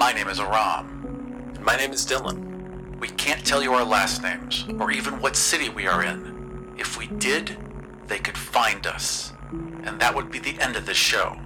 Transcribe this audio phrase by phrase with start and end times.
[0.00, 1.52] My name is Aram.
[1.54, 2.98] And my name is Dylan.
[3.00, 6.74] We can't tell you our last names, or even what city we are in.
[6.78, 7.58] If we did,
[8.06, 9.34] they could find us.
[9.50, 11.36] And that would be the end of this show.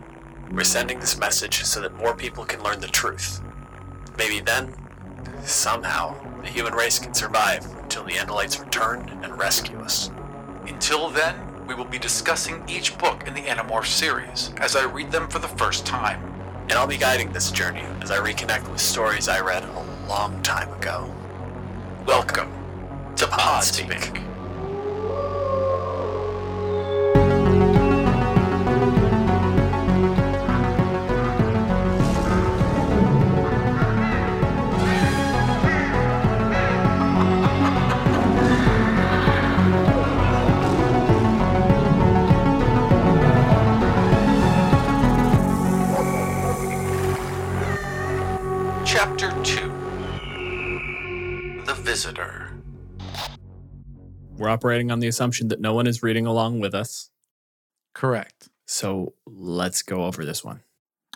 [0.53, 3.41] We're sending this message so that more people can learn the truth.
[4.17, 4.73] Maybe then,
[5.43, 10.13] somehow, the human race can survive until the Andalites return and rescue us.
[10.69, 15.11] Until then, we will be discussing each book in the Animorph series as I read
[15.11, 16.34] them for the first time.
[16.65, 20.43] And I'll be guiding this journey as I reconnect with stories I read a long
[20.43, 21.13] time ago.
[22.07, 22.51] Welcome
[23.17, 24.34] to Podspeak.
[54.45, 57.09] We're operating on the assumption that no one is reading along with us.
[57.95, 58.51] Correct.
[58.67, 60.61] So let's go over this one.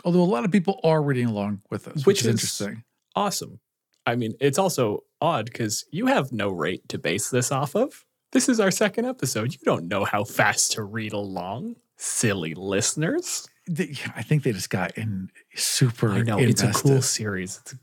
[0.02, 2.84] Although a lot of people are reading along with us, which, Which is, is- interesting.
[3.14, 3.60] Awesome.
[4.06, 8.06] I mean, it's also odd because you have no rate to base this off of.
[8.32, 9.52] This is our second episode.
[9.52, 13.46] You don't know how fast to read along, silly listeners.
[14.16, 16.12] I think they just got in super.
[16.12, 17.60] I know it's a cool series.
[17.60, 17.74] It's,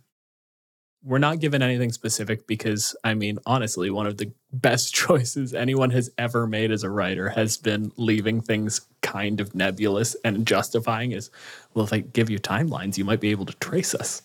[1.05, 5.91] we're not given anything specific because, I mean, honestly, one of the best choices anyone
[5.91, 11.11] has ever made as a writer has been leaving things kind of nebulous and justifying
[11.11, 11.29] is,
[11.73, 14.23] well, if I give you timelines, you might be able to trace us.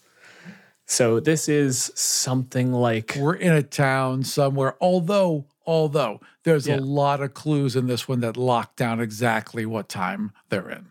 [0.86, 4.74] So this is something like We're in a town somewhere.
[4.80, 6.76] Although, although there's Yeah.
[6.76, 10.86] a lot of clues in this one that lock down exactly what time they're in.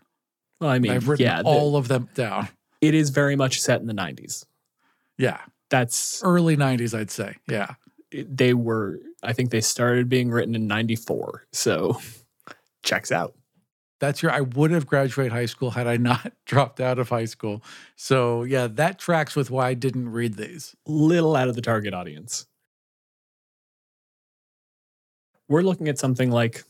[0.60, 2.48] well, I mean, I've written yeah, the- all of them down.
[2.80, 4.46] it is very much set in the 90s.
[5.18, 5.38] Yeah,
[5.70, 7.36] That's early '90s, I'd say.
[7.48, 7.74] Yeah,
[8.12, 11.46] they were I think they started being written in 94.
[11.52, 12.00] So
[12.82, 13.34] checks out.
[14.00, 14.32] that's your.
[14.32, 17.62] I would have graduated high school had I not dropped out of high school.
[17.96, 20.74] So yeah, that tracks with why I didn't read these.
[20.86, 22.46] little out of the target audience.
[25.48, 26.62] We're looking at something like,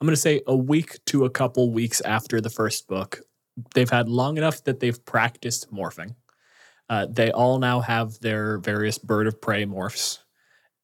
[0.00, 3.20] I'm going to say a week to a couple weeks after the first book.
[3.74, 6.14] They've had long enough that they've practiced morphing.
[6.92, 10.18] Uh, they all now have their various bird of prey morphs.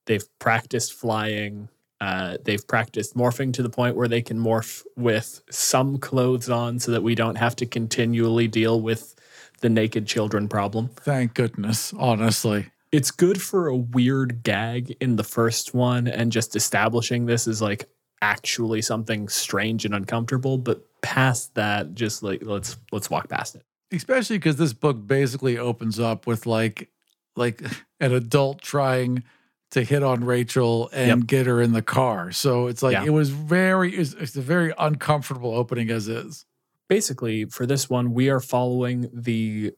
[0.07, 1.69] They've practiced flying.
[2.01, 6.79] Uh, they've practiced morphing to the point where they can morph with some clothes on
[6.79, 9.17] so that we don't have to continually deal with
[9.61, 12.71] the naked children problem Thank goodness, honestly.
[12.91, 17.61] it's good for a weird gag in the first one and just establishing this is
[17.61, 17.87] like
[18.23, 23.63] actually something strange and uncomfortable but past that just like let's let's walk past it
[23.93, 26.91] especially because this book basically opens up with like
[27.37, 27.63] like
[28.01, 29.23] an adult trying
[29.71, 31.27] to hit on Rachel and Yep.
[31.27, 32.33] get her in the car.
[32.33, 33.05] So it's like Yeah.
[33.05, 36.47] it was very it's, it's a very uncomfortable opening as is.
[36.89, 39.73] basically for this one we are following the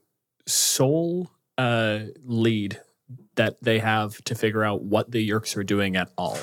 [0.46, 2.80] sole uh lead
[3.34, 6.38] that they have to figure out what the Yeerks are doing at all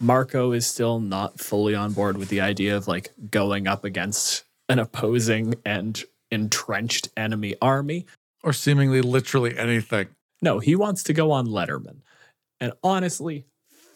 [0.00, 4.44] marco is still not fully on board with the idea of like going up against
[4.68, 8.06] an opposing and entrenched enemy army
[8.42, 10.08] Or seemingly literally anything.
[10.40, 12.02] No, he wants to go on Letterman.
[12.60, 13.46] And honestly,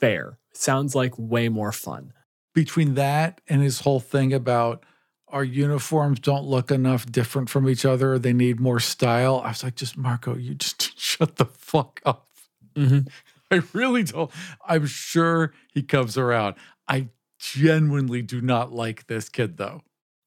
[0.01, 0.39] fair.
[0.53, 2.13] Sounds like way more fun.
[2.55, 4.85] Between that and his whole thing about
[5.29, 9.41] our uniforms don't look enough different from each other, they need more style.
[9.43, 12.29] I was like, just Marco, you just shut the fuck up.
[12.75, 13.09] Mm-hmm.
[13.51, 14.31] I really don't.
[14.67, 16.57] I'm sure he comes around.
[16.89, 19.83] I genuinely do not like this kid though.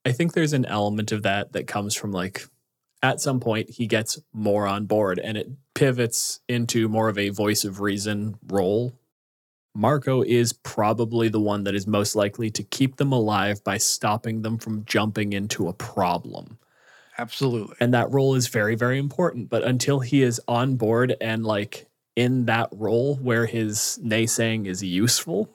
[0.05, 2.47] I think there's an element of that that comes from like
[3.01, 7.29] at some point he gets more on board and it pivots into more of a
[7.29, 8.97] voice of reason role.
[9.73, 14.41] Marco is probably the one that is most likely to keep them alive by stopping
[14.41, 16.57] them from jumping into a problem.
[17.17, 17.75] Absolutely.
[17.79, 21.87] and that role is very very important but until he is on board and like
[22.17, 25.49] in that role where his naysaying is useful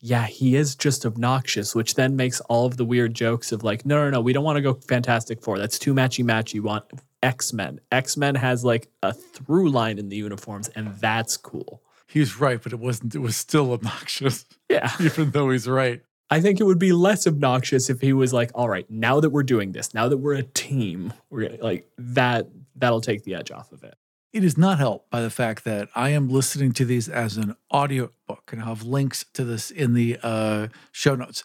[0.00, 3.84] yeah he is just obnoxious which then makes all of the weird jokes of like
[3.84, 6.60] no no no we don't want to go fantastic four that's too matchy matchy we
[6.60, 6.84] want
[7.22, 12.60] x-men x-men has like a through line in the uniforms and that's cool He's right,
[12.60, 13.14] but it wasn't.
[13.14, 16.02] It was still obnoxious, yeah even though he's right.
[16.28, 19.30] I think it would be less obnoxious if he was like, all right, now that
[19.30, 23.36] we're doing this, now that we're a team, we're gonna like that that'll take the
[23.36, 23.94] edge off of it.
[24.32, 27.56] It is not helped by the fact that I am listening to these as an
[27.70, 31.42] audio book, and I'll have links to this in the uh, show notes.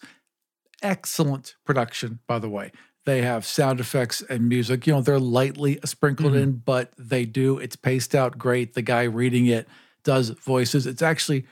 [0.83, 2.71] Excellent production, by the way.
[3.05, 4.85] They have sound effects and music.
[4.85, 6.41] You know, they're lightly sprinkled Mhm.
[6.41, 7.57] in, but they do.
[7.57, 8.73] It's paced out great.
[8.73, 9.67] The guy reading it
[10.03, 10.85] does voices.
[10.85, 11.45] It's actually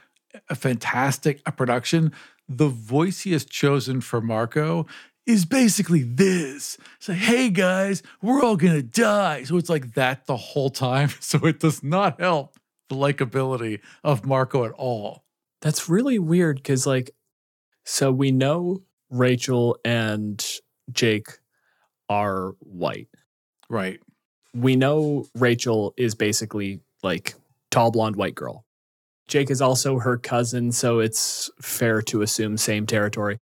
[0.50, 2.12] a fantastic a production.
[2.48, 4.86] The voice he has chosen for Marco
[5.26, 6.78] is basically this.
[6.98, 9.44] It's like, hey guys, we're all gonna die.
[9.44, 11.10] So it's like that the whole time.
[11.20, 12.58] So it does not help
[12.90, 15.24] the likability of Marco at all.
[15.62, 17.12] That's really weird because, like,
[17.86, 20.44] so we know Rachel and
[20.92, 21.28] Jake
[22.10, 23.08] are white.
[23.70, 24.00] Right.
[24.54, 27.36] We know Rachel is basically like
[27.72, 28.66] tall blonde white girl.
[29.28, 33.40] Jake is also her cousin, so it's fair to assume same territory.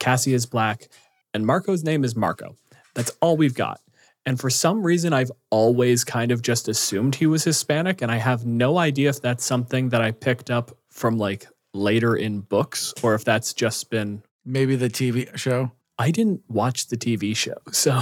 [0.00, 0.88] Cassie is black,
[1.34, 2.56] and Marco's name is Marco.
[2.94, 3.80] That's all we've got.
[4.26, 8.16] And for some reason, I've always kind of just assumed he was Hispanic, and I
[8.16, 12.94] have no idea if that's something that I picked up from like later in books
[13.02, 14.22] or if that's just been.
[14.46, 15.72] Maybe the TV show.
[15.98, 17.98] I didn't watch the TV show, so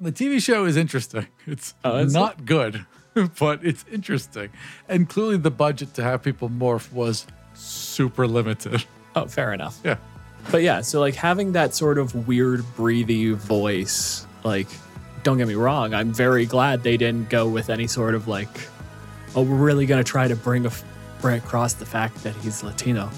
[0.00, 1.26] The TV show is interesting.
[1.46, 2.18] It's Oh, is it?
[2.18, 2.86] not good,
[3.38, 4.50] but it's interesting.
[4.88, 8.84] And clearly the budget to have people morph was super limited.
[9.14, 9.78] oh, fair enough.
[9.84, 9.96] Yeah.
[10.50, 14.68] But yeah, so like having that sort of weird, breathy voice, like,
[15.22, 18.48] don't get me wrong, I'm very glad they didn't go with any sort of like,
[19.34, 20.70] oh, we're really going to try to bring, a,
[21.20, 23.10] bring across the fact that he's Latino.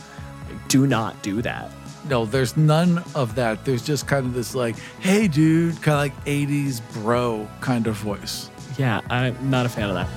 [0.51, 1.71] Like, do not do that.
[2.09, 3.65] No, there's none of that.
[3.67, 7.97] There's just kind of this like, hey dude, kind of like 80s bro kind of
[7.97, 8.49] voice.
[8.79, 10.09] Yeah, I'm not a fan of that.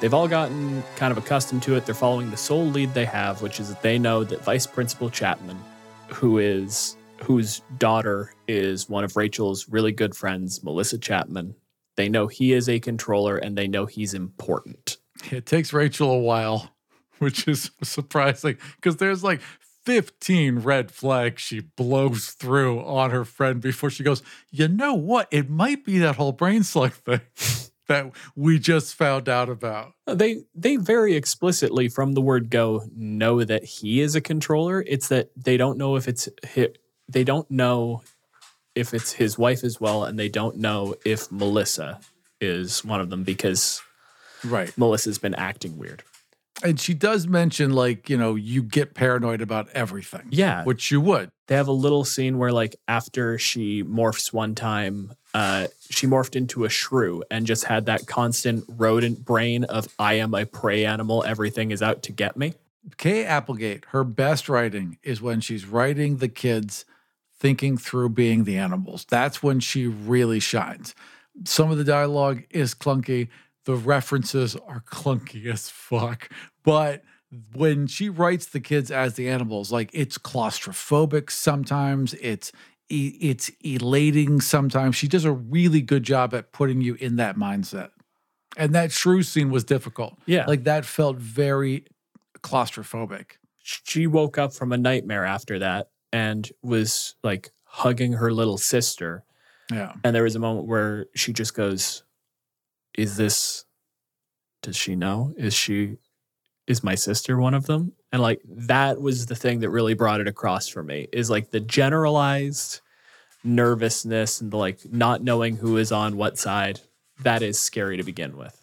[0.00, 1.84] They've all gotten kind of accustomed to it.
[1.84, 5.10] They're following the sole lead they have, which is that they know that Vice Principal
[5.10, 5.58] Chapman,
[6.06, 11.56] who is whose daughter is one of Rachel's really good friends, Melissa Chapman,
[11.96, 14.98] they know he is a controller and they know he's important.
[15.32, 16.70] It takes Rachel a while,
[17.18, 19.40] which is surprising because there's like
[19.84, 24.22] 15 red flags she blows through on her friend before she goes,
[24.52, 25.26] you know what?
[25.32, 27.20] It might be that whole brain slug thing
[27.88, 29.94] that we just found out about.
[30.06, 34.84] Uh, they they very explicitly from the word go know that he is a controller.
[34.86, 36.68] It's that they don't know if it's hi
[37.08, 38.02] they don't know
[38.74, 42.00] if it's his wife as well, and they don't know if Melissa
[42.40, 43.82] is one of them because
[44.44, 44.76] Right.
[44.78, 46.02] Melissa's been acting weird.
[46.62, 50.26] And she does mention, like, you know, you get paranoid about everything.
[50.30, 50.64] Yeah.
[50.64, 51.30] Which you would.
[51.46, 56.36] They have a little scene where like after she morphs one time, uh, she morphed
[56.36, 60.84] into a shrew and just had that constant rodent brain of I am a prey
[60.84, 62.54] animal, everything is out to get me.
[62.96, 66.84] Kay Applegate, her best writing is when she's writing the kids
[67.38, 69.06] thinking through being the animals.
[69.08, 70.94] That's when she really shines.
[71.44, 73.28] Some of the dialogue is clunky,
[73.68, 76.30] the references are clunky as fuck.
[76.64, 77.02] But
[77.52, 82.50] when she writes the kids as the animals, like it's claustrophobic sometimes, it's
[82.88, 84.96] it's elating sometimes.
[84.96, 87.90] She does a really good job at putting you in that mindset.
[88.56, 90.14] And that shrew scene was difficult.
[90.24, 90.46] Yeah.
[90.46, 91.84] Like that felt very
[92.38, 93.32] claustrophobic.
[93.62, 99.24] she woke up from a nightmare after that and was like hugging her little sister.
[99.70, 99.92] Yeah.
[100.02, 102.02] And there was a moment where she just goes,
[102.98, 103.64] Is this,
[104.60, 105.32] does she know?
[105.36, 105.98] Is she,
[106.66, 107.92] is my sister one of them?
[108.10, 111.50] And like that was the thing that really brought it across for me is like
[111.50, 112.80] the generalized
[113.44, 116.80] nervousness and the like not knowing who is on what side.
[117.22, 118.60] That is scary to begin with.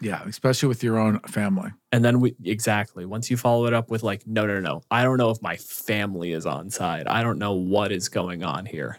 [0.00, 0.22] Yeah.
[0.26, 1.70] Especially with your own family.
[1.92, 5.04] And then we exactly once you follow it up with like, no, no, no, I
[5.04, 7.06] don't know if my family is on side.
[7.06, 8.98] I don't know what is going on here.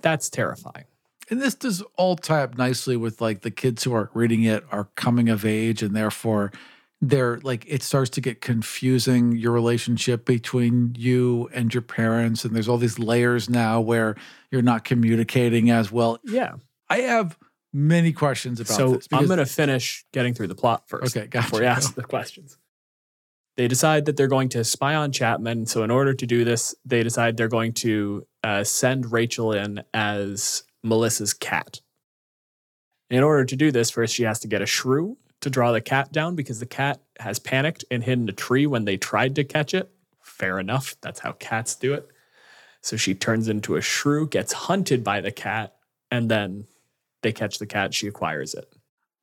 [0.00, 0.84] That's terrifying.
[1.30, 4.64] And this does all tie up nicely with like the kids who are reading it
[4.70, 6.52] are coming of age and therefore
[7.00, 12.56] they're like it starts to get confusing your relationship between you and your parents and
[12.56, 14.16] there's all these layers now where
[14.50, 16.18] you're not communicating as well.
[16.24, 16.54] Yeah.
[16.88, 17.36] I have
[17.72, 19.00] many questions about so.
[19.12, 21.16] I'm going to finish getting through the plot first.
[21.16, 21.46] Okay, gotcha.
[21.46, 22.58] Before you ask the questions.
[23.56, 25.66] They decide that they're going to spy on Chapman.
[25.66, 29.82] So in order to do this, they decide they're going to uh, send Rachel in
[29.92, 31.80] as Melissa's cat.
[33.10, 35.80] In order to do this, first she has to get a shrew to draw the
[35.80, 39.44] cat down because the cat has panicked and hidden a tree when they tried to
[39.44, 39.90] catch it.
[40.22, 40.96] Fair enough.
[41.00, 42.08] That's how cats do it.
[42.82, 45.76] So she turns into a shrew, gets hunted by the cat,
[46.10, 46.66] and then
[47.22, 47.94] they catch the cat.
[47.94, 48.72] She acquires it.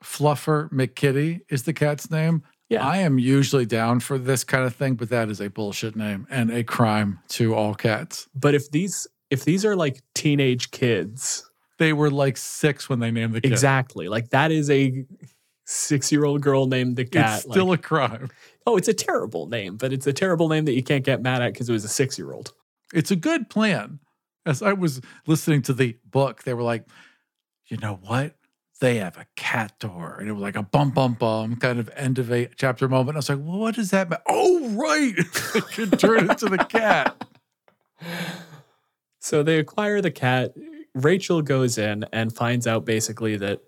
[0.03, 2.43] Fluffer McKitty is the cat's name.
[2.69, 2.85] Yeah.
[2.85, 6.27] I am usually down for this kind of thing, but that is a bullshit name
[6.29, 8.27] and a crime to all cats.
[8.35, 13.11] But if these if these are like teenage kids, They were like six when they
[13.11, 13.51] named the cat.
[13.51, 15.05] exactly, like that is a
[15.65, 17.43] six year old girl named the cat.
[17.43, 18.29] it's still like, a crime.
[18.65, 21.41] oh, it's a terrible name, but it's a terrible name that you can't get mad
[21.41, 22.53] at because it was a six year old.
[22.93, 23.99] It's a good plan.
[24.45, 26.85] As I was listening to the book, they were like,
[27.67, 28.35] you know what?
[28.79, 30.17] They have a cat door.
[30.19, 33.15] And it was like a bum, bum, bum kind of end of a chapter moment.
[33.15, 34.19] I was like, well, what does that mean?
[34.27, 35.15] Oh, right.
[35.55, 37.25] it could turn into the cat.
[39.19, 40.53] So they acquire the cat.
[40.95, 43.59] Rachel goes in and finds out basically that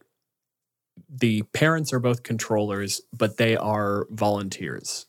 [1.10, 5.06] the parents are both controllers, but they are volunteers.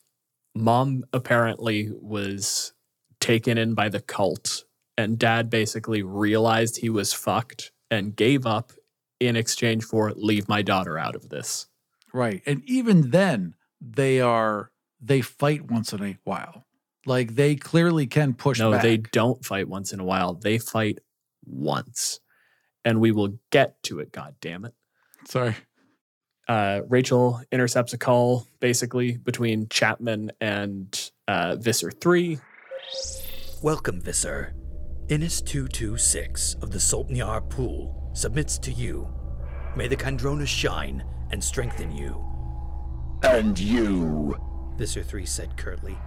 [0.55, 2.73] Mom apparently was
[3.21, 4.65] taken in by the cult,
[4.97, 8.73] and dad basically realized he was fucked and gave up
[9.21, 11.69] in exchange for leave my daughter out of this.
[12.13, 12.43] Right.
[12.47, 16.67] And even then, they are, they fight once in a while.
[17.07, 18.83] Like they clearly can push no, back.
[18.83, 20.35] they don't fight once in a while.
[20.35, 20.99] They fight
[21.51, 22.21] once.
[22.85, 24.75] And we will get to it, god damn it.
[25.27, 25.55] Sorry.
[26.49, 32.39] uh, Rachel intercepts a call basically between Chapman and uh, Visser 3.
[33.63, 34.55] Welcome, Visser.
[35.09, 39.09] Innis 226 of the Sulp Niar Pool submits to you.
[39.77, 42.25] May the Kandrona shine and strengthen you.
[43.23, 44.37] And you.
[44.77, 45.99] Visser 3 said curtly.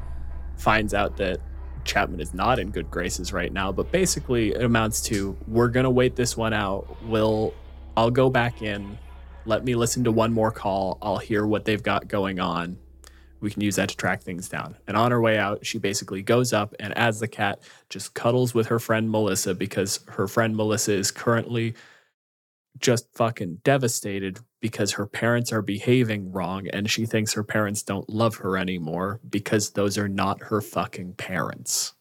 [0.57, 1.39] Finds out that
[1.84, 5.84] Chapman is not in good graces right now, but basically it amounts to we're going
[5.84, 6.98] to wait this one out.
[7.04, 7.54] We'll,
[7.98, 8.98] I'll go back in.
[9.46, 10.98] Let me listen to one more call.
[11.02, 12.78] I'll hear what they've got going on.
[13.40, 14.78] We can use that to track things down.
[14.88, 17.60] And on her way out, she basically goes up and, as the cat,
[17.90, 21.74] just cuddles with her friend Melissa because her friend Melissa is currently
[22.80, 28.10] just fucking devastated because her parents are behaving wrong and she thinks her parents don't
[28.10, 31.94] love her anymore because those are not her fucking parents.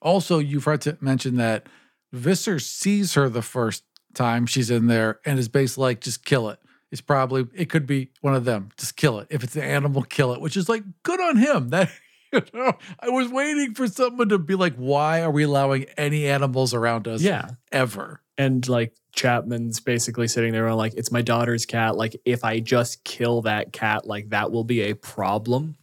[0.00, 1.66] Also, you forgot to mention that
[2.12, 3.84] Visser sees her the first
[4.14, 6.58] time she's in there and is basically like, just kill it.
[6.90, 8.68] It's probably, it could be one of them.
[8.76, 9.26] Just kill it.
[9.30, 11.70] If it's an animal, kill it, which is like good on him.
[12.32, 15.84] That, you know, I was waiting for someone to be like, why are we allowing
[15.98, 17.50] any animals around us Yeah.
[17.70, 18.21] ever?
[18.38, 21.96] And like Chapman's basically sitting there like, it's my daughter's cat.
[21.96, 25.76] Like, if I just kill that cat, like that will be a problem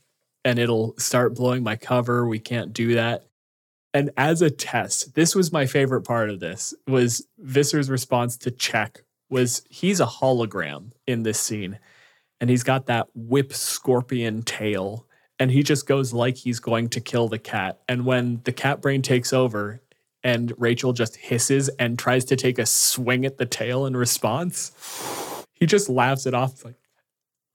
[0.43, 2.27] and it'll start blowing my cover.
[2.27, 3.25] We can't do that.
[3.93, 8.51] And as a test, this was my favorite part of this was Visser's response to
[8.51, 11.79] check was he's a hologram in this scene
[12.39, 15.05] and he's got that whip scorpion tail
[15.39, 17.79] and he just goes like he's going to kill the cat.
[17.87, 19.81] And when the cat brain takes over
[20.23, 24.71] and Rachel just hisses and tries to take a swing at the tail in response,
[25.53, 26.53] he just laughs it off.
[26.53, 26.75] It's like,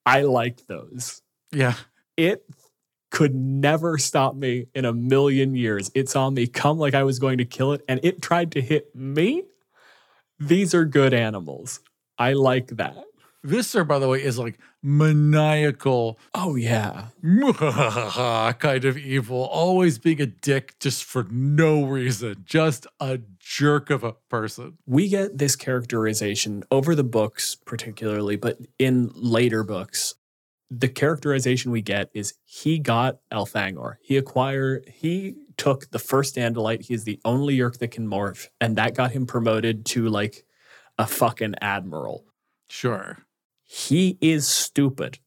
[0.07, 1.23] I like those.
[1.53, 1.75] Yeah.
[2.17, 2.45] It
[3.11, 5.91] could never stop me in a million years.
[5.95, 8.61] It saw me come like I was going to kill it and it tried to
[8.61, 9.45] hit me.
[10.39, 11.81] These are good animals.
[12.19, 13.05] I like that.
[13.45, 17.09] Visser, by the way, is like maniacal, Oh, yeah.
[18.59, 24.03] kind of evil, always being a dick just for no reason, just a jerk of
[24.03, 24.79] a person.
[24.87, 30.15] we get this characterization over the books particularly but in later books
[30.71, 33.97] the characterization we get is he got Elfangor.
[34.03, 36.83] He acquired he took the first Andalite.
[36.87, 40.45] He's the only Yeerk that can morph, and that got him promoted to like
[40.99, 42.25] a fucking admiral.
[42.69, 43.19] Sure.
[43.75, 45.19] He is stupid.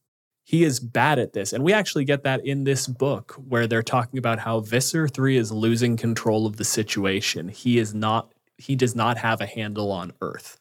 [0.46, 1.52] He is bad at this.
[1.52, 5.36] And we actually get that in this book where they're talking about how Visser 3
[5.36, 7.50] is losing control of the situation.
[7.50, 10.58] He is not he does not have a handle on Earth.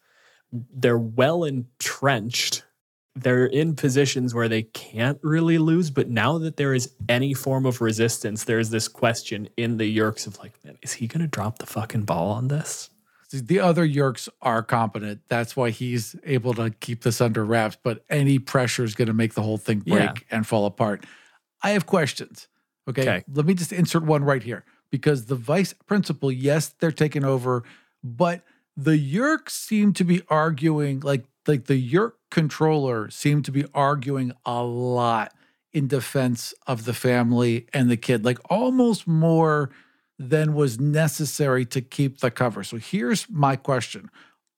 [0.51, 2.65] They're well entrenched.
[3.15, 7.65] They're in positions where they can't really lose, but now that there is any form
[7.65, 11.59] of resistance, there's this question in the Yeerks of like, man, is he gonna drop
[11.59, 12.89] the fucking ball on this?
[13.31, 15.21] The other Yeerks are competent.
[15.27, 17.77] That's why he's able to keep this under wraps.
[17.81, 20.13] But any pressure is going to make the whole thing break Yeah.
[20.31, 21.05] and fall apart.
[21.61, 22.47] I have questions.
[22.87, 23.01] Okay?
[23.01, 23.23] Okay.
[23.33, 27.63] Let me just insert one right here because the vice principal, yes, they're taking over,
[28.03, 28.43] but
[28.77, 34.33] the Yeerks seem to be arguing like like the Yeerk controller seemed to be arguing
[34.45, 35.33] a lot
[35.73, 39.69] in defense of the family and the kid, like almost more
[40.19, 42.63] than was necessary to keep the cover.
[42.63, 44.09] So here's my question.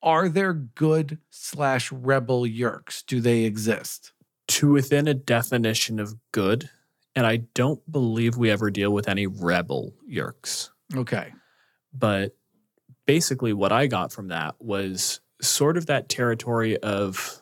[0.01, 3.05] Are there good slash rebel Yeerks?
[3.05, 4.13] Do they exist?
[4.49, 6.69] to within a definition of good.
[7.15, 10.69] And I don't believe we ever deal with any rebel Yeerks.
[10.95, 11.33] Okay.
[11.93, 12.35] But
[13.05, 17.41] basically, what I got from that was sort of that territory of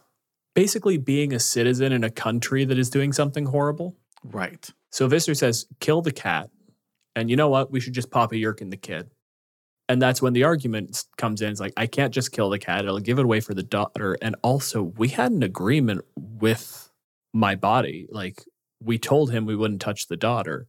[0.54, 3.96] basically being a citizen in a country that is doing something horrible.
[4.24, 4.70] Right.
[4.92, 6.50] So Visser says, kill the cat.
[7.18, 7.72] And you know what?
[7.72, 9.10] We should just pop a Yeerk in the kid.
[9.90, 11.50] And that's when the argument comes in.
[11.50, 12.86] It's like, I can't just kill the cat.
[12.86, 14.16] It'll give it away for the daughter.
[14.22, 16.92] And also, we had an agreement with
[17.34, 18.06] my body.
[18.12, 18.44] Like,
[18.84, 20.68] we told him we wouldn't touch the daughter.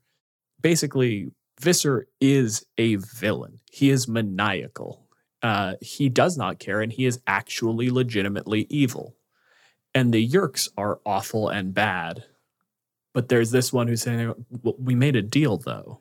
[0.62, 3.60] Basically, Visser is a villain.
[3.70, 5.04] He is maniacal.
[5.42, 9.14] Uh, he does not care, and he is actually legitimately evil.
[9.94, 12.24] And the Yeerks are awful and bad.
[13.12, 16.00] But there's this one who's saying, well, we made a deal, though.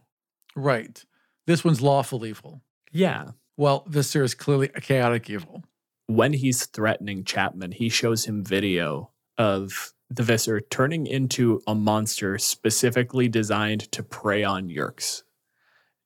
[0.57, 1.05] Right.
[1.45, 2.61] This one's lawful evil.
[2.91, 3.29] Yeah.
[3.57, 5.63] Well, Visser is clearly a chaotic evil.
[6.07, 12.39] When he's threatening Chapman, he shows him video of the Visser turning into a monster
[12.39, 15.23] specifically designed to prey on Yeerks.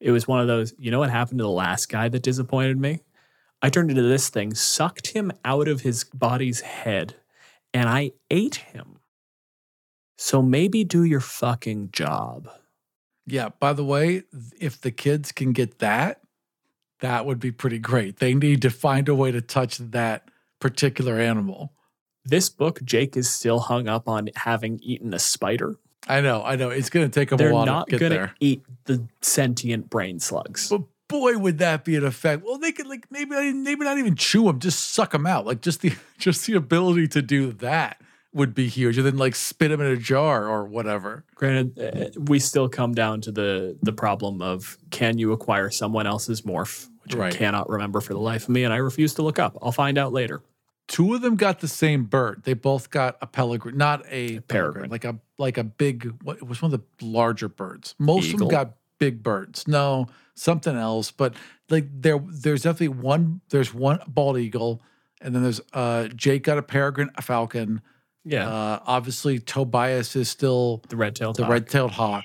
[0.01, 2.77] It was one of those, you know what happened to the last guy that disappointed
[2.77, 3.00] me?
[3.62, 7.15] I turned into this thing, sucked him out of his body's head,
[7.74, 8.98] and I ate him.
[10.17, 12.50] So maybe do your fucking job.
[13.31, 13.50] Yeah.
[13.59, 14.23] By the way,
[14.59, 16.19] if the kids can get that,
[17.00, 18.17] that would be pretty great.
[18.17, 21.71] They need to find a way to touch that particular animal.
[22.25, 25.77] This book, Jake is still hung up on having eaten a spider.
[26.07, 26.69] I know, I know.
[26.69, 28.35] It's going to take them They're a while not to get going to there.
[28.41, 30.69] eat the sentient brain slugs.
[30.69, 32.43] But boy, would that be an effect.
[32.43, 35.45] Well, they could like maybe maybe not even chew them, just suck them out.
[35.45, 38.01] Like just the just the ability to do that
[38.33, 41.25] would be huge, and then like spit them in a jar or whatever.
[41.35, 41.79] Granted,
[42.17, 46.41] uh, we still come down to the the problem of can you acquire someone else's
[46.43, 47.33] morph, which Right.
[47.33, 49.57] I cannot remember for the life of me, and I refuse to look up.
[49.61, 50.41] I'll find out later.
[50.88, 52.41] Two of them got the same bird.
[52.43, 54.89] They both got a peregrine, not a peregrine.
[54.89, 56.13] like a like a big.
[56.23, 57.95] What it was one of the larger birds.
[57.97, 59.67] Most of them got big birds.
[59.67, 61.11] No, something else.
[61.11, 61.33] But
[61.69, 63.41] like there, there's definitely one.
[63.50, 64.81] There's one bald eagle,
[65.21, 67.81] and then there's uh Jake got a peregrine, a falcon.
[68.23, 72.23] Yeah, Uh, obviously Tobias is still the red tailed the red-tailed hawk.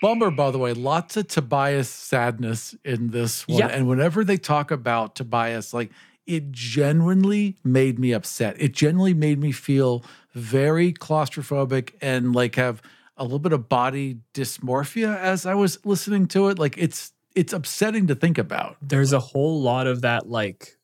[0.00, 3.58] Bummer, by the way, lots of Tobias sadness in this one.
[3.58, 3.66] Yeah.
[3.68, 5.90] And whenever they talk about Tobias, like
[6.26, 8.56] it genuinely made me upset.
[8.58, 12.82] It genuinely made me feel very claustrophobic and like have
[13.16, 16.58] a little bit of body dysmorphia as I was listening to it.
[16.58, 18.76] Like it's it's upsetting to think about.
[18.82, 20.28] There's a whole lot of that.
[20.28, 20.76] Like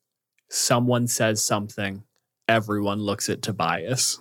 [0.48, 2.04] someone says something,
[2.50, 4.18] everyone looks at Tobias.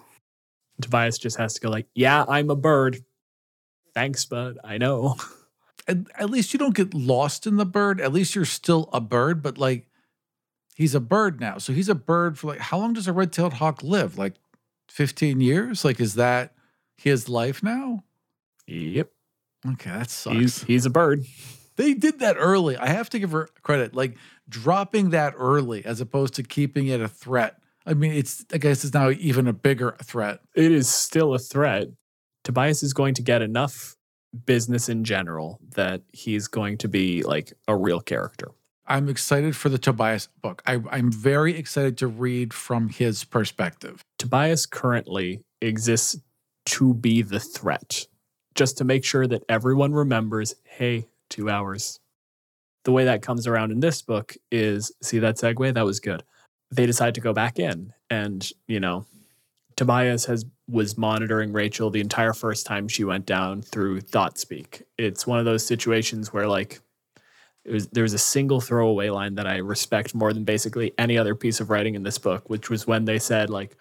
[0.82, 3.04] Tobias just has to go like, "Yeah, I'm a bird."
[3.94, 4.58] Thanks, bud.
[4.63, 5.15] I know.
[5.88, 8.00] At, at least you don't get lost in the bird.
[8.00, 9.88] At least you're still a bird, but like
[10.76, 11.58] he's a bird now.
[11.58, 14.15] So he's a bird for like how long does a red-tailed hawk live?
[14.15, 14.36] Like
[14.89, 15.84] 15 years?
[15.84, 16.54] Like is that
[16.96, 18.04] his life now?
[18.68, 19.10] Yep,
[19.72, 20.36] Okay, that sucks.
[20.38, 21.26] he's he's a bird.
[21.76, 22.78] they did that early.
[22.78, 23.96] I have to give her credit.
[23.96, 24.15] Like
[24.48, 27.58] dropping that early as opposed to keeping it a threat.
[27.86, 30.39] I mean, it's I guess it's now even a bigger threat.
[30.56, 31.88] it is still a threat.
[32.44, 33.96] Tobias is going to get enough
[34.46, 38.52] business in general that he's going to be like a real character.
[38.88, 40.63] I'm excited for the Tobias book.
[40.65, 44.04] I, I'm very excited to read from his perspective.
[44.18, 46.18] Tobias currently exists
[46.65, 48.08] to be the threat,
[48.56, 52.00] just to make sure that everyone remembers hey, two hours.
[52.84, 55.74] The way that comes around in this book is see that segue?
[55.74, 56.24] That was good.
[56.71, 59.05] They decide to go back in, and you know,
[59.75, 64.84] Tobias has was monitoring Rachel the entire first time she went down through thought speak.
[64.97, 66.79] It's one of those situations where like
[67.65, 71.17] it was there was a single throwaway line that I respect more than basically any
[71.17, 73.75] other piece of writing in this book, which was when they said like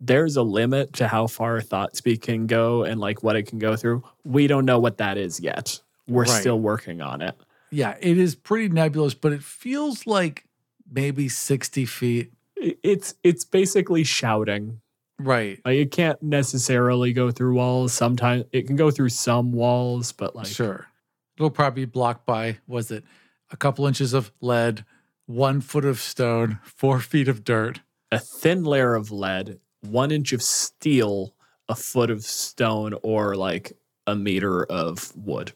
[0.00, 3.58] there's a limit to how far thought speak can go and like what it can
[3.58, 4.04] go through.
[4.24, 5.80] We don't know what that is yet.
[6.06, 6.40] We're Right.
[6.40, 7.34] still working on it.
[7.70, 10.44] Yeah, it is pretty nebulous, but it feels like
[10.90, 12.32] maybe 60 feet.
[12.56, 14.80] It's it's basically shouting.
[15.18, 15.60] Right.
[15.64, 17.92] Like it can't necessarily go through walls.
[17.92, 20.88] Sometimes it can go through some walls, but like sure.
[21.36, 23.04] It'll probably be blocked by, was it
[23.50, 24.84] a couple inches of lead,
[25.26, 27.80] one foot of stone, four feet of dirt?
[28.10, 31.34] a thin layer of lead, one inch of steel,
[31.68, 33.72] a foot of stone, or like
[34.06, 35.52] a meter of wood.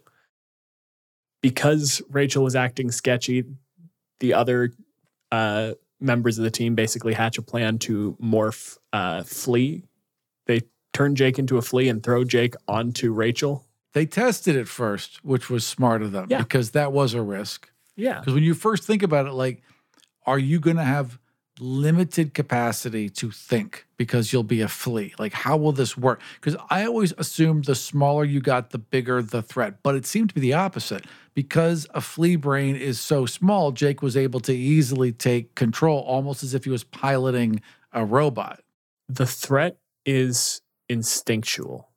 [1.43, 3.45] Because Rachel was acting sketchy,
[4.19, 4.73] the other
[5.33, 9.85] uh, members of the team basically hatch a plan to morph uh, Flea.
[10.47, 10.63] They
[10.93, 13.67] turn Jake into a flea and throw Jake onto Rachel.
[13.93, 16.39] They tested it first, which was smart of them Yeah.
[16.39, 17.71] because that was a risk.
[17.97, 18.21] Yeah.
[18.21, 19.63] Because when you first think about it, like,
[20.27, 21.19] are you going to have
[21.61, 25.15] limited capacity to think because you'll be a flea?
[25.19, 26.21] Like, how will this work?
[26.41, 29.83] Because I always assumed the smaller you got, the bigger the threat.
[29.83, 31.05] But it seemed to be the opposite.
[31.35, 36.43] Because a flea brain is so small, Jake was able to easily take control almost
[36.43, 37.61] as if he was piloting
[37.93, 38.61] a robot.
[39.11, 41.91] the threat is instinctual.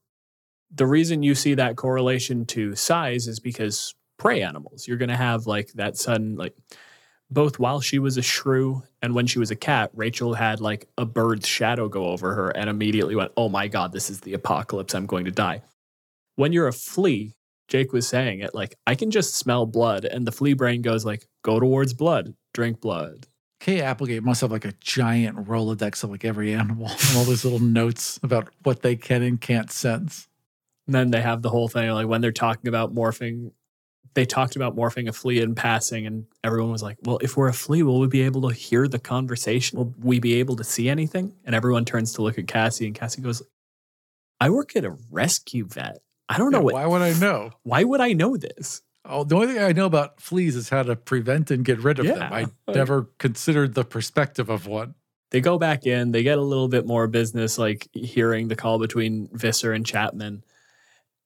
[0.73, 4.87] The reason you see that correlation to size is because prey animals.
[4.87, 6.55] You're going to have like that sudden, like,
[7.33, 10.87] both while she was a shrew and when she was a cat, Rachel had like
[10.97, 14.33] a bird's shadow go over her and immediately went, Oh my God, this is the
[14.33, 14.93] apocalypse.
[14.93, 15.61] I'm going to die.
[16.35, 17.35] When you're a flea,
[17.67, 20.05] Jake was saying it, like, I can just smell blood.
[20.05, 23.27] And the flea brain goes, like, go towards blood, drink blood.
[23.59, 27.45] Kay Applegate must have like a giant Rolodex of like every animal and all these
[27.45, 30.27] little notes about what they can and can't sense.
[30.85, 33.51] And then they have the whole thing like when they're talking about morphing,
[34.13, 37.47] they talked about morphing a flea in passing, and everyone was like, Well, if we're
[37.47, 39.77] a flea, will we be able to hear the conversation?
[39.77, 41.33] Will we be able to see anything?
[41.45, 43.41] And everyone turns to look at Cassie, and Cassie goes,
[44.39, 45.99] I work at a rescue vet.
[46.29, 47.51] I don't know what, why would I know?
[47.63, 48.81] why would I know this?
[49.05, 51.99] Oh, the only thing I know about fleas is how to prevent and get rid
[51.99, 52.17] of them.
[52.17, 52.29] Yeah.
[52.31, 54.95] I never considered the perspective of one.
[55.31, 58.79] They go back in, they get a little bit more business, like hearing the call
[58.79, 60.43] between Visser and Chapman.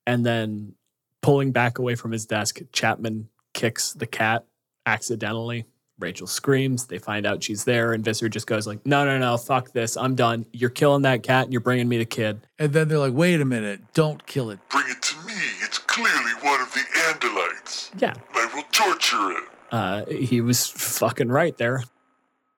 [0.05, 0.75] And then
[1.21, 4.45] pulling back away from his desk, Chapman kicks the cat
[4.85, 5.65] accidentally.
[5.99, 6.85] Rachel screams.
[6.85, 9.97] They find out she's there, and Visser just goes like, "No, no, no, fuck this.
[9.97, 10.45] I'm done.
[10.53, 13.41] You're killing that cat, and you're bringing me the kid." And then they're like, wait
[13.41, 14.59] a minute, don't kill it.
[14.69, 15.33] Bring it to me.
[15.63, 17.89] It's clearly one of the Andalites.
[17.99, 19.43] Yeah, I will torture it.
[19.71, 21.83] uh, he was fucking right there.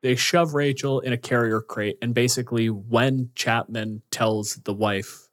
[0.02, 5.30] They shove Rachel in a carrier crate, and basically, when Chapman tells the wife,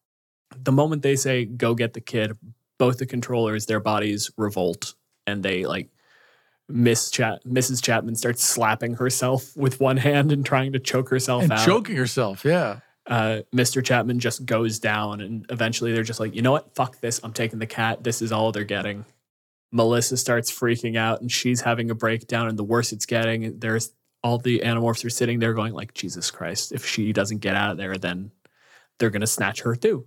[0.56, 2.36] the moment they say, go get the kid,
[2.78, 4.94] both the controllers, their bodies revolt,
[5.26, 5.88] and they like,
[6.68, 7.82] Miss Chat- Mrs.
[7.82, 11.64] Chapman starts slapping herself with one hand and trying to choke herself And out.
[11.64, 12.80] choking herself, yeah.
[13.06, 13.84] uh, Mr.
[13.84, 16.74] Chapman just goes down, and eventually they're just like, you know what?
[16.74, 17.20] Fuck this.
[17.22, 18.02] I'm taking the cat.
[18.02, 19.04] This is all they're getting.
[19.72, 22.48] Melissa starts freaking out, and she's having a breakdown.
[22.48, 23.92] And the worse it's getting, there's
[24.24, 26.72] all the animorphs are sitting there going like, Jesus Christ!
[26.72, 28.32] If she doesn't get out of there, then
[28.98, 30.06] they're gonna snatch her too.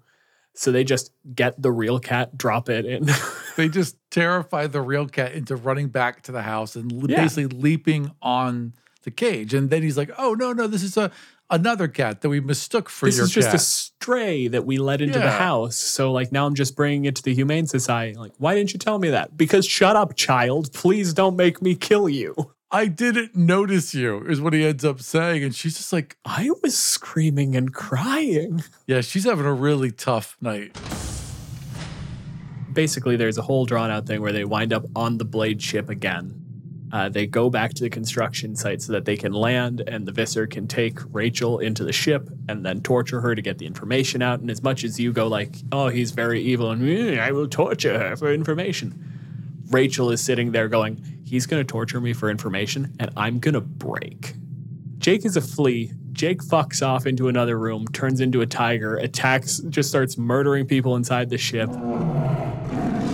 [0.55, 3.07] So they just get the real cat, drop it in.
[3.55, 7.23] They just terrify the real cat into running back to the house and le- Yeah.
[7.23, 8.71] basically leaping on
[9.03, 9.53] the cage.
[9.53, 11.11] And then he's like, oh, no, no, this is a
[11.49, 13.55] another cat that we mistook for this your is just cat.
[13.55, 15.75] a stray that we let into the house.
[15.75, 18.13] So like now I'm just bringing it to the Humane Society.
[18.15, 19.35] Like, why didn't you tell me that?
[19.35, 20.71] Because shut up, child.
[20.73, 22.35] Please don't make me kill you.
[22.71, 25.43] I didn't notice you, is what he ends up saying.
[25.43, 28.63] And she's just like, I was screaming and crying.
[28.85, 30.77] yeah, she's having a really tough night.
[32.71, 35.89] Basically, there's a whole drawn out thing where they wind up on the Blade ship
[35.89, 36.35] again.
[36.91, 40.11] Uh, they go back to the construction site so that they can land, and the
[40.11, 44.21] Visser can take Rachel into the ship and then torture her to get the information
[44.21, 44.39] out.
[44.39, 47.47] And as much as you go like, "Oh, he's very evil," and "Mm, I will
[47.47, 49.09] torture her for information,
[49.69, 53.53] Rachel is sitting there going, "He's going to torture me for information, and I'm going
[53.53, 54.33] to break."
[54.97, 55.93] Jake is a flea.
[56.11, 60.97] Jake fucks off into another room, turns into a tiger, attacks, just starts murdering people
[60.97, 61.69] inside the ship.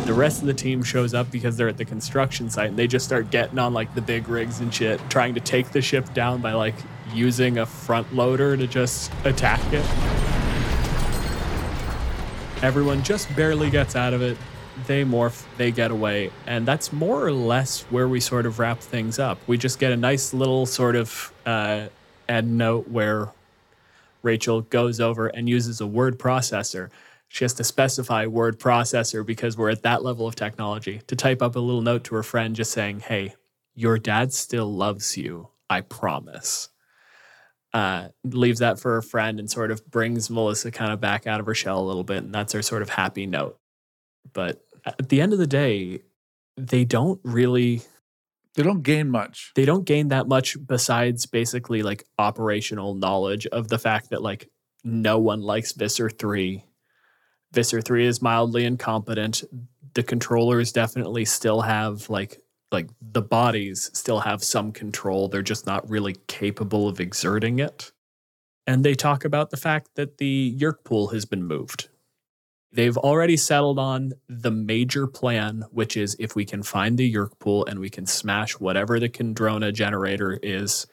[0.06, 2.88] The rest of the team shows up because they're at the construction site and they
[2.88, 6.14] just start getting on like the big rigs and shit, trying to take the ship
[6.14, 6.76] down by like
[7.14, 9.86] using a front loader to just attack it.
[12.64, 14.38] Everyone just barely gets out of it.
[14.88, 18.80] They morph, they get away, and that's more or less where we sort of wrap
[18.80, 19.40] things up.
[19.48, 21.88] We just get a nice little sort of uh,
[22.28, 23.30] end note where
[24.22, 26.90] Rachel goes over and uses a word processor.
[27.28, 31.42] She has to specify word processor because we're at that level of technology to type
[31.42, 33.36] up a little note to her friend just saying, Hey,
[33.76, 35.50] your dad still loves you.
[35.70, 36.70] I promise.
[37.74, 41.40] Uh, leaves that for her friend and sort of brings Melissa kind of back out
[41.40, 42.24] of her shell a little bit.
[42.24, 43.60] And that's her sort of happy note.
[44.32, 46.02] But at the end of the day,
[46.58, 47.82] they don't really
[48.56, 49.52] They don't gain much.
[49.56, 54.50] they don't gain that much besides basically like operational knowledge of the fact that like
[54.84, 56.64] no one likes Visser 3.
[57.52, 59.44] Visser 3 is mildly incompetent.
[59.94, 65.28] The controllers definitely still have like like the bodies still have some control.
[65.28, 67.92] They're just not really capable of exerting it.
[68.68, 71.90] And they talk about the fact that the Yeerk pool has been moved.
[72.76, 77.40] They've already settled on the major plan, which is if we can find the Yeerk
[77.40, 80.86] pool and we can smash whatever the Kandrona generator is,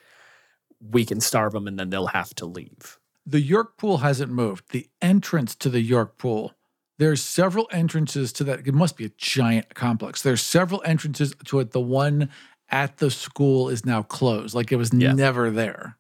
[0.81, 3.01] we can starve them and then they'll have to leave.
[3.27, 4.71] The Yeerk Pool hasn't moved.
[4.71, 6.55] The entrance to the Yeerk Pool,
[6.99, 8.67] there's several entrances to that.
[8.67, 10.23] It must be a giant complex.
[10.23, 11.73] There's several entrances to it.
[11.73, 12.31] The one
[12.69, 15.99] at the school is now closed, like it was never there.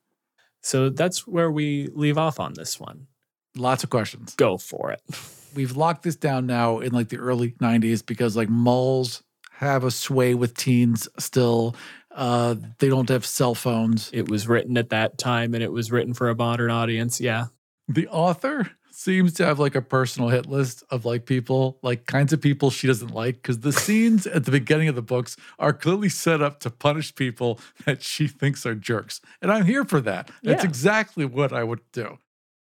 [0.60, 3.08] So that's where we leave off on this one.
[3.56, 4.36] Lots of questions.
[4.36, 5.02] Go for it.
[5.54, 9.90] We've locked this down now in like the early 90s because like malls have a
[9.90, 11.76] sway with teens still.
[12.10, 14.10] Uh, they don't have cell phones.
[14.12, 17.20] It was written at that time and it was written for a modern audience.
[17.20, 17.46] Yeah.
[17.88, 22.32] The author seems to have like a personal hit list of like people, like kinds
[22.32, 23.36] of people she doesn't like.
[23.36, 27.14] Because the scenes at the beginning of the books are clearly set up to punish
[27.14, 29.20] people that she thinks are jerks.
[29.40, 30.30] And I'm here for that.
[30.42, 32.18] That's exactly what I would do.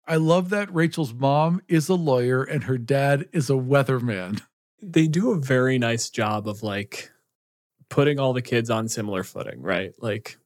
[0.07, 4.41] I love that Rachel's mom is a lawyer and her dad is a weatherman.
[4.83, 7.11] they do a very nice job of like
[7.89, 9.93] putting all the kids on similar footing, right?
[9.99, 10.39] Like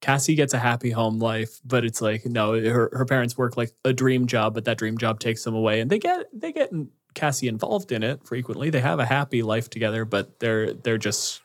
[0.00, 3.72] Cassie gets a happy home life, but it's like no, her her parents work like
[3.84, 6.70] a dream job, but that dream job takes them away, and they get they get
[7.14, 8.70] Cassie involved in it frequently.
[8.70, 11.42] They have a happy life together, but they're they're just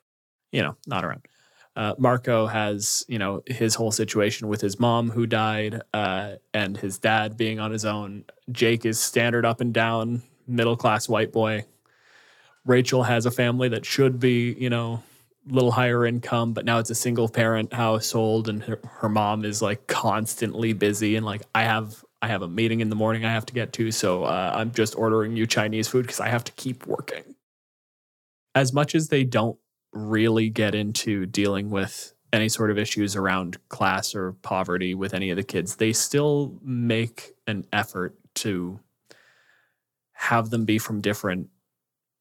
[0.51, 1.27] you know not around.
[1.75, 6.77] Uh, Marco has you know his whole situation with his mom who died, uh, and
[6.77, 8.25] his dad being on his own.
[8.51, 11.65] Jake is standard up and down middle class white boy.
[12.65, 15.01] Rachel has a family that should be, you know,
[15.49, 19.43] a little higher income, but now it's a single parent household and her, her mom
[19.43, 23.25] is like constantly busy and like I have I have a meeting in the morning
[23.25, 26.27] I have to get to, so uh, I'm just ordering you Chinese food because I
[26.27, 27.23] have to keep working.
[28.53, 29.57] As much as they don't
[29.93, 35.29] really get into dealing with any sort of issues around class or poverty with any
[35.29, 38.79] of the kids, they still make an effort to
[40.13, 41.49] have them be from different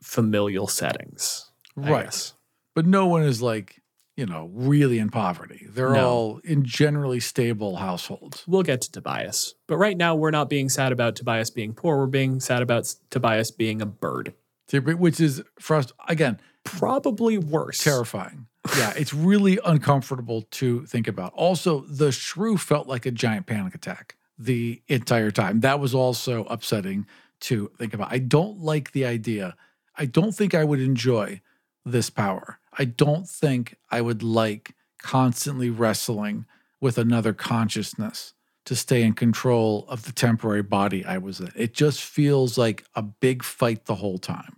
[0.02, 1.50] familial settings.
[1.76, 2.04] I Right.
[2.06, 2.34] guess.
[2.74, 3.80] But no one is like,
[4.16, 5.66] you know, really in poverty.
[5.70, 6.08] They're No.
[6.08, 8.44] all in generally stable households.
[8.46, 9.54] We'll get to Tobias.
[9.66, 11.98] But right now, we're not being sad about Tobias being poor.
[11.98, 14.34] We're being sad about Tobias being a bird.
[14.72, 17.82] Which is, for us, again, Probably worse.
[17.82, 18.46] terrifying.
[18.76, 21.32] Yeah, it's really uncomfortable to think about.
[21.34, 25.60] Also, the shrew felt like a giant panic attack the entire time.
[25.60, 27.06] That was also upsetting
[27.40, 28.12] to think about.
[28.12, 29.56] I don't like the idea.
[29.96, 31.40] I don't think I would enjoy
[31.84, 32.58] this power.
[32.78, 36.44] I don't think I would like constantly wrestling
[36.80, 38.34] with another consciousness
[38.66, 41.50] to stay in control of the temporary body I was in.
[41.56, 44.56] It just feels like a big fight the whole time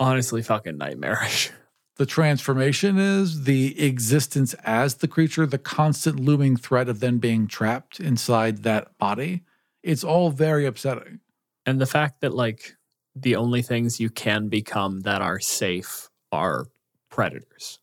[0.00, 1.50] Honestly, fucking nightmarish.
[1.96, 7.46] the transformation is the existence as the creature, the constant looming threat of then being
[7.46, 9.42] trapped inside that body.
[9.82, 11.20] It's all very upsetting.
[11.66, 12.76] And the fact that, like,
[13.14, 16.66] the only things you can become that are safe are
[17.10, 17.78] predators.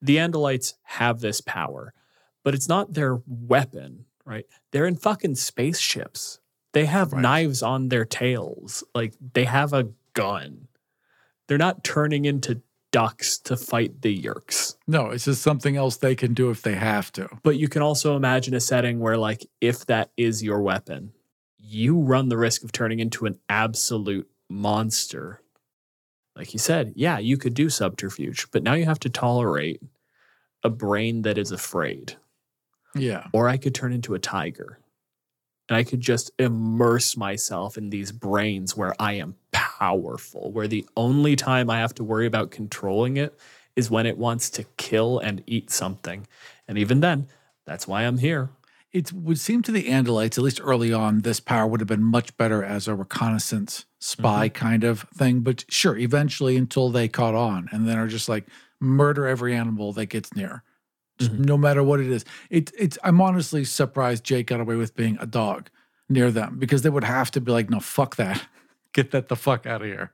[0.00, 1.92] The Andalites have this power,
[2.44, 4.46] but it's not their weapon, right?
[4.72, 6.38] They're in fucking spaceships.
[6.72, 7.20] They have Right.
[7.22, 8.84] knives on their tails.
[8.94, 10.67] Like, they have a gun.
[11.48, 14.76] They're not turning into ducks to fight the Yeerks.
[14.86, 17.28] No, it's just something else they can do if they have to.
[17.42, 21.12] But you can also imagine a setting where, like, if that is your weapon,
[21.58, 25.42] you run the risk of turning into an absolute monster.
[26.36, 29.82] Like you said, yeah, you could do subterfuge, but now you have to tolerate
[30.62, 32.14] a brain that is afraid.
[32.94, 33.26] Yeah.
[33.32, 34.78] Or I could turn into a tiger
[35.68, 40.86] and I could just immerse myself in these brains where I am powerful, where the
[40.96, 43.38] only time I have to worry about controlling it
[43.76, 46.26] is when it wants to kill and eat something.
[46.66, 47.28] And even then,
[47.66, 48.50] that's why I'm here.
[48.92, 52.02] It would seem to the Andalites, at least early on, this power would have been
[52.02, 54.54] much better as a reconnaissance spy mm-hmm.
[54.54, 55.40] kind of thing.
[55.40, 58.46] But sure, eventually until they caught on and then are just like
[58.80, 60.62] murder every animal that gets near.
[61.18, 61.40] Mhm.
[61.46, 62.24] no matter what it is.
[62.50, 65.68] It, it's I'm honestly surprised Jake got away with being a dog
[66.08, 68.46] near them because they would have to be like, no, fuck that.
[68.92, 70.12] Get that the fuck out of here.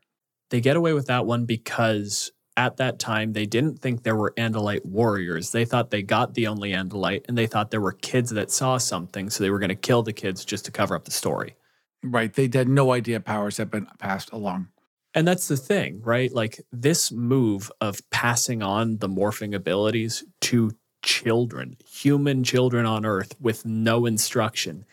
[0.51, 4.35] They get away with that one because at that time they didn't think there were
[4.37, 5.53] Andalite warriors.
[5.53, 8.79] They thought they got the only Andalite and they thought there were kids that saw
[8.79, 11.57] something, so they were going to kill the kids just to cover up the story.
[12.03, 12.33] Right.
[12.33, 14.69] They had no idea powers had been passed along.
[15.15, 16.33] And that's the thing, right?
[16.33, 20.73] Like this move of passing on the morphing abilities to
[21.05, 24.85] children, human children on Earth with no instruction,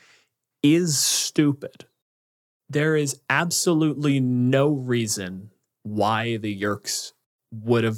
[0.62, 1.86] is stupid.
[2.70, 5.52] There is absolutely no reason
[5.84, 7.14] why the Yeerks
[7.52, 7.98] would have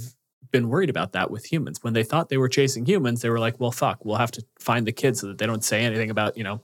[0.51, 1.83] been worried about that with humans.
[1.83, 4.45] When they thought they were chasing humans, they were like, well, fuck, we'll have to
[4.57, 6.61] find the kids so that they don't say anything about, you know,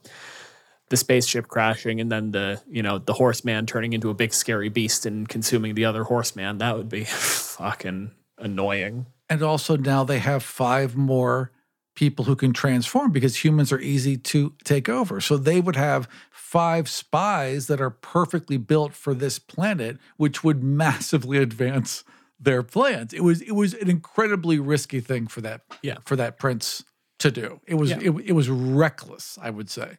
[0.90, 4.68] the spaceship crashing and then the you know the horseman turning into a big scary
[4.68, 10.18] beast and consuming the other horseman that would be fucking annoying And also now they
[10.18, 11.52] have five more
[11.94, 15.20] people who can transform because humans are easy to take over.
[15.20, 20.62] So they would have five spies that are perfectly built for this planet, which would
[20.62, 22.04] massively advance
[22.38, 23.12] their plans.
[23.12, 25.98] It was it was an incredibly risky thing for that Yeah.
[26.04, 26.84] for that prince
[27.20, 27.60] to do.
[27.66, 27.98] It was Yeah.
[28.00, 29.98] it, it was reckless, I would say.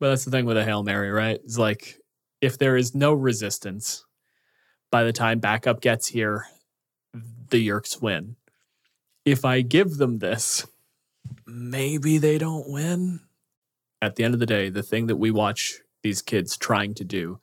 [0.00, 1.96] but that's the thing with a hail mary right it's like
[2.40, 4.04] if there is no resistance
[4.90, 6.46] by the time backup gets here
[7.50, 8.34] the Yeerks win
[9.24, 10.66] if i give them this
[11.46, 13.20] maybe they don't win
[14.00, 17.04] at the end of the day the thing that we watch these kids trying to
[17.04, 17.38] do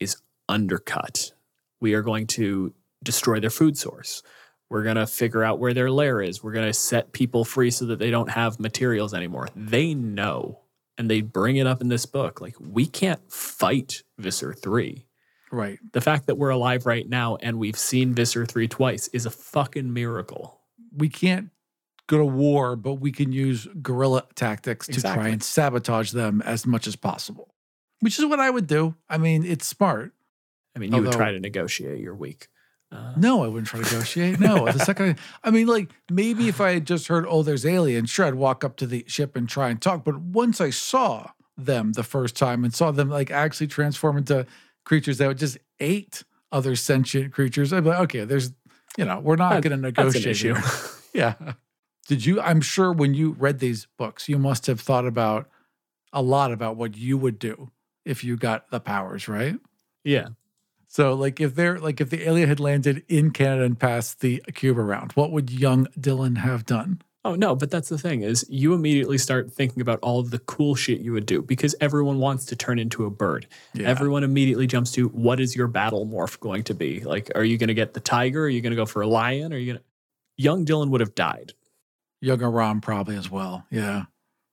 [0.00, 0.16] is
[0.48, 1.32] undercut.
[1.80, 4.22] We are going to destroy their food source.
[4.68, 6.42] We're going to figure out where their lair is.
[6.42, 9.48] We're going to set people free so that they don't have materials anymore.
[9.54, 10.60] They know,
[10.98, 12.40] and they bring it up in this book.
[12.40, 15.06] Like, we can't fight Visser 3.
[15.52, 15.78] Right.
[15.92, 19.30] The fact that we're alive right now and we've seen Visser 3 twice is a
[19.30, 20.60] fucking miracle.
[20.96, 21.50] We can't
[22.06, 26.66] go to war, but we can use guerrilla tactics to try and sabotage them as
[26.66, 27.54] much as possible,
[28.00, 28.94] which is what I would do.
[29.08, 30.12] I mean, it's smart.
[30.74, 32.00] I mean, you would try to negotiate.
[32.00, 32.48] You're weak.
[32.92, 34.38] Uh, No, I wouldn't try to negotiate.
[34.38, 38.10] No, the second, I mean, like maybe if I had just heard, oh, there's aliens,
[38.10, 40.04] sure, I'd walk up to the ship and try and talk.
[40.04, 44.46] But once I saw them the first time and saw them like actually transform into
[44.84, 48.52] creatures that would just ate other sentient creatures, I'd be like, okay, there's,
[48.96, 50.36] you know, we're not going to negotiate.
[50.36, 50.62] here.
[51.12, 51.34] yeah.
[52.08, 52.40] Did you?
[52.40, 55.48] I'm sure when you read these books, you must have thought about
[56.12, 57.70] a lot about what you would do
[58.04, 59.56] if you got the powers, right?
[60.04, 60.28] yeah.
[60.88, 64.42] So, like, if they're like, if the alien had landed in Canada and passed the
[64.54, 67.02] cube around, what would young Dylan have done?
[67.26, 70.38] Oh no, but that's the thing is you immediately start thinking about all of the
[70.38, 73.48] cool shit you would do because everyone wants to turn into a bird.
[73.74, 73.88] Yeah.
[73.88, 77.00] Everyone immediately jumps to what is your battle morph going to be?
[77.00, 78.44] Like, are you going to get the tiger?
[78.44, 79.52] Are you going to go for a lion?
[79.52, 79.84] Are you going to?
[80.36, 81.52] Young Dylan would have died.
[82.20, 83.66] Young Aram probably as well.
[83.70, 84.04] Yeah.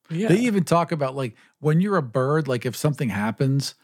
[0.10, 0.30] Yeah.
[0.30, 3.76] They even talk about like when you're a bird, like if something happens,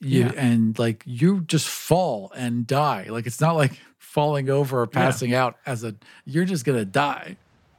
[0.00, 0.32] you Yeah.
[0.36, 3.06] and like you just fall and die.
[3.10, 7.36] Like it's not like falling over or passing out as a you're just gonna die.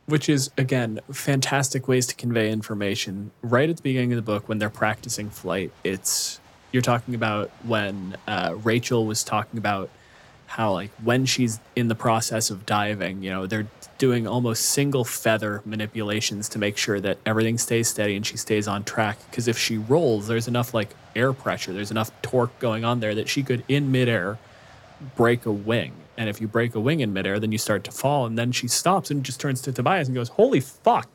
[0.10, 4.48] Which is again fantastic ways to convey information right at the beginning of the book
[4.50, 6.40] when they're practicing flight it's
[6.72, 9.90] you're talking about when uh, rachel was talking about
[10.48, 13.68] how like when she's in the process of diving you know they're
[13.98, 18.68] doing almost single feather manipulations to make sure that everything stays steady and she stays
[18.68, 22.84] on track because if she rolls there's enough like air pressure there's enough torque going
[22.84, 24.40] on there that she could in midair
[25.16, 25.94] break a wing.
[26.20, 28.26] And if you break a wing in midair, then you start to fall.
[28.26, 31.08] And then she stops and just turns to Tobias and goes, Holy fuck.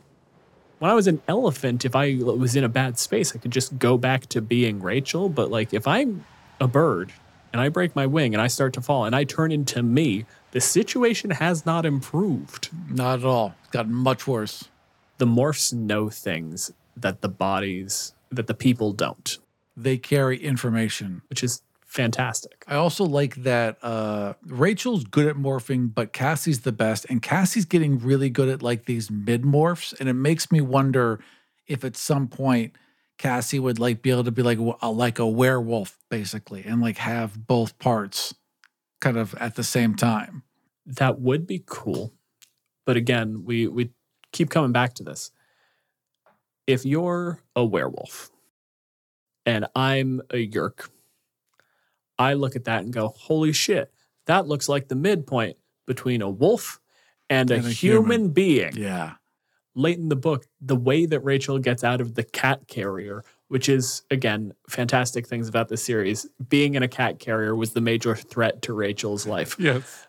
[0.78, 3.78] When I was an elephant, if I was in a bad space, I could just
[3.78, 5.28] go back to being Rachel.
[5.28, 6.24] But like if I'm
[6.58, 7.12] a bird
[7.52, 10.24] and I break my wing and I start to fall and I turn into me,
[10.52, 12.70] the situation has not improved.
[12.88, 13.54] Not at all.
[13.60, 14.70] It's gotten much worse.
[15.18, 19.38] The morphs know things that the bodies, that the people don't,
[19.76, 21.20] They carry information.
[21.28, 21.60] which is
[21.94, 22.64] fantastic.
[22.66, 27.06] I also like that uh, Rachel's good at morphing, but Cassie's the best.
[27.08, 29.98] And Cassie's getting really good at like these mid morphs.
[29.98, 31.20] And it makes me wonder
[31.66, 32.76] if at some point
[33.18, 36.98] Cassie would like be able to be like a, like a werewolf basically and like
[36.98, 38.34] have both parts
[39.00, 40.42] kind of at the same time.
[40.86, 42.12] that would be cool.
[42.86, 43.90] But again, we we
[44.32, 45.30] keep coming back to this.
[46.66, 48.30] If you're a werewolf
[49.46, 50.88] and I'm a Yeerk,
[52.18, 53.92] I look at that and go, "Holy shit,
[54.26, 56.80] that looks like the midpoint between a wolf
[57.30, 58.28] and a, And a human, human.
[58.30, 59.14] being." Yeah.
[59.74, 63.68] Late in the book, the way that Rachel gets out of the cat carrier, which
[63.68, 68.14] is again fantastic things about the series, being in a cat carrier was the major
[68.14, 70.06] threat to Rachel's life Yes.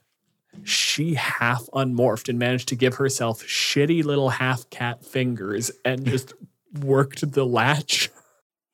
[0.64, 6.34] she half unmorphed and managed to give herself shitty little half cat fingers and just
[6.82, 8.10] worked the latch.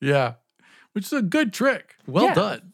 [0.02, 0.34] Yeah.
[0.94, 1.96] Which is a good trick.
[2.06, 2.34] Well Yeah.
[2.34, 2.71] done.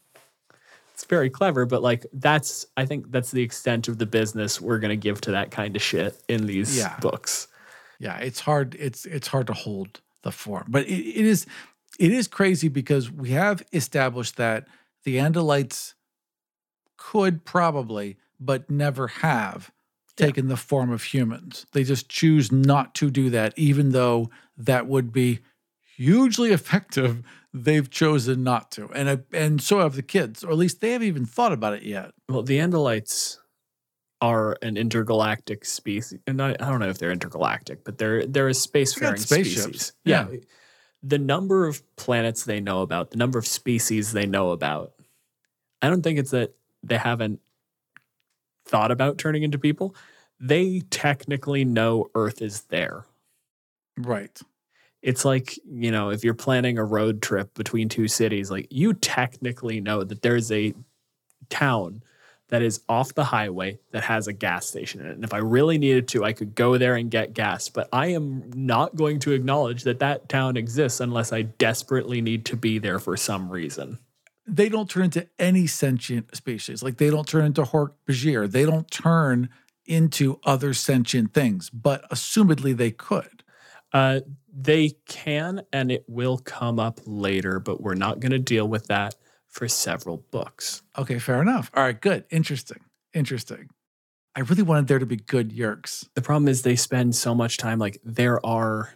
[1.08, 4.96] Very clever, but like that's I think that's the extent of the business we're gonna
[4.96, 6.98] give to that kind of shit in these Yeah.
[7.00, 7.48] books.
[7.98, 8.76] Yeah, it's hard.
[8.78, 11.46] It's it's hard to hold the form, but it, it is
[11.98, 14.68] it is crazy because we have established that
[15.04, 15.94] the Andalites
[16.96, 19.70] could probably, but never have
[20.16, 21.64] taken the form of humans.
[21.72, 25.38] They just choose not to do that, even though that would be
[25.96, 27.22] hugely effective.
[27.64, 30.92] They've chosen not to, and I- and so have the kids, or at least they
[30.92, 32.12] haven't even thought about it yet.
[32.28, 33.38] Well, the Andalites
[34.20, 38.48] are an intergalactic species, and I, I don't know if they're intergalactic, but they're they're
[38.48, 39.92] a spacefaring species.
[40.04, 40.28] Yeah.
[41.02, 44.92] The number of planets they know about, the number of species they know about,
[45.80, 47.40] I don't think it's that they haven't
[48.66, 49.94] thought about turning into people.
[50.40, 53.04] They technically know Earth is there.
[53.96, 54.40] Right.
[55.02, 58.94] It's like, you know, if you're planning a road trip between two cities, like you
[58.94, 60.74] technically know that there's a
[61.48, 62.02] town
[62.48, 65.12] that is off the highway that has a gas station in it.
[65.12, 67.68] And if I really needed to, I could go there and get gas.
[67.68, 72.46] But I am not going to acknowledge that that town exists unless I desperately need
[72.46, 73.98] to be there for some reason.
[74.48, 76.82] they don't turn into any sentient species.
[76.82, 78.50] Like they don't turn into Hork Bajir.
[78.50, 79.50] They don't turn
[79.84, 83.37] into other sentient things, but assumedly they could.
[83.92, 84.20] Uh,
[84.52, 88.86] they can, and it will come up later, but we're not going to deal with
[88.88, 89.14] that
[89.48, 90.82] for several books.
[90.98, 91.70] Okay, fair enough.
[91.74, 92.24] All right, good.
[92.30, 92.80] Interesting.
[93.14, 93.68] Interesting.
[94.34, 96.06] I really wanted there to be good Yeerks.
[96.14, 98.92] The problem is they spend so much time, like, there are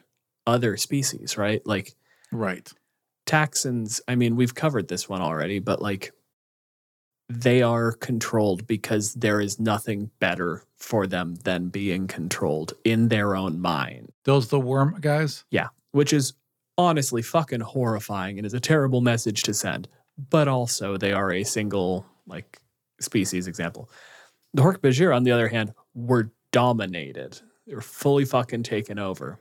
[0.47, 1.65] other species, right?
[1.67, 1.95] Like,
[2.31, 2.71] Right.
[3.27, 6.13] Taxxons, I mean, we've covered this one already, but like,
[7.29, 13.37] they are controlled because there is nothing better for them than being controlled in their
[13.37, 14.11] own mind.
[14.25, 15.45] Those the worm guys?
[15.51, 16.35] Yeah, which is
[16.79, 19.89] honestly fucking horrifying and is a terrible message to send.
[20.31, 22.61] But also, they are a single like
[23.01, 23.91] species example.
[24.55, 27.41] The Hork-Bajir, on the other hand, were dominated.
[27.67, 29.41] They were fully fucking taken over.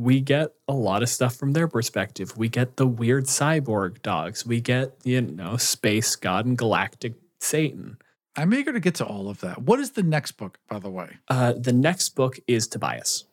[0.00, 2.38] We get a lot of stuff from their perspective.
[2.38, 4.46] We get the weird cyborg dogs.
[4.46, 7.98] We get, you know, space god and galactic Satan.
[8.34, 9.60] I'm eager to get to all of that.
[9.60, 11.18] What is the next book, by the way?
[11.28, 13.24] Uh, the next book is Tobias.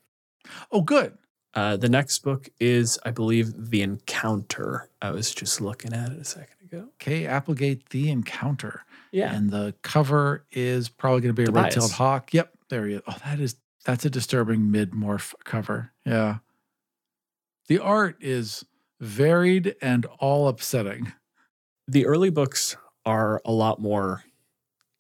[0.70, 1.18] Oh, good.
[1.54, 4.90] Uh, the next book is, I believe, The Encounter.
[5.02, 6.90] I was just looking at it a second ago.
[6.96, 8.84] Okay, Applegate, The Encounter.
[9.14, 9.34] Yeah.
[9.34, 12.34] And the cover is probably going to be a red-tailed hawk.
[12.34, 13.02] Yep, there he is.
[13.08, 13.56] Oh, that is
[13.86, 15.94] that's a disturbing mid-morph cover.
[16.06, 16.40] Yeah.
[17.68, 18.66] The art is
[19.00, 21.14] varied and all upsetting.
[21.88, 24.24] the early books are a lot more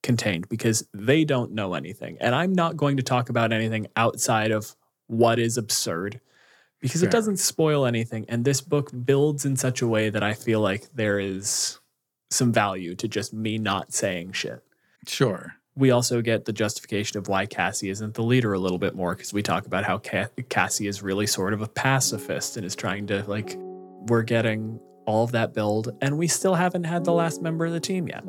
[0.03, 2.17] contained because they don't know anything.
[2.21, 4.73] And I'm not going to talk about anything outside of
[5.07, 6.21] what is absurd
[6.79, 7.09] because Fair.
[7.09, 8.25] it doesn't spoil anything.
[8.29, 11.79] And this book builds in such a way that I feel like there is
[12.29, 14.63] some value to just me not saying shit.
[15.05, 15.56] Sure.
[15.77, 19.15] We also get the justification of why Cassie isn't the leader a little bit more
[19.15, 22.75] because we talk about how Ca- Cassie is really sort of a pacifist and is
[22.75, 23.55] trying to, like,
[24.07, 27.71] we're getting all of that build, and we still haven't had the last member of
[27.73, 28.23] the team yet.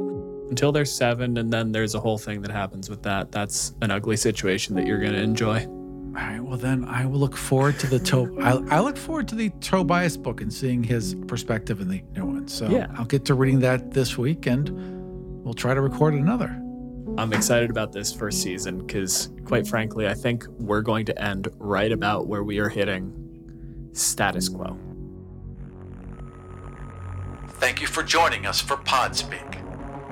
[0.51, 3.33] Until there's seven, and then there's a whole thing that happens with that.
[3.33, 5.65] That's an ugly situation that you're going to enjoy.
[5.67, 6.41] All right.
[6.41, 8.39] Well, then I will look forward to the to.
[8.41, 12.25] I, I look forward to the Tobias book and seeing his perspective in the new
[12.27, 12.49] one.
[12.49, 12.87] So Yeah.
[12.97, 14.71] I'll get to reading that this week, and
[15.45, 16.61] we'll try to record another.
[17.19, 21.49] I'm excited about this first season because, quite frankly, I think we're going to end
[21.59, 24.79] right about where we are hitting status quo.
[27.49, 29.61] Thank you for joining us for Podspeak.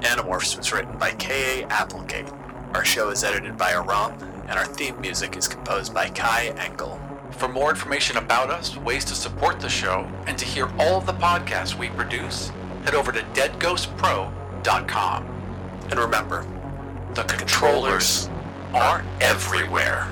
[0.01, 1.63] Animorphs was written by K.A.
[1.69, 2.27] Applegate.
[2.75, 4.15] Our show is edited by Aram,
[4.49, 7.01] and our theme music is composed by Kai Engel.
[7.31, 11.07] For more information about us, ways to support the show, and to hear all of
[11.07, 12.51] the podcasts we produce,
[12.83, 15.27] head over to deadghostpro.com.
[15.89, 16.45] And remember,
[17.17, 18.29] the controllers
[18.75, 20.07] are everywhere.